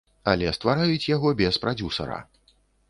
Але 0.31 0.53
ствараюць 0.57 1.09
яго 1.15 1.37
без 1.43 1.63
прадзюсара. 1.67 2.19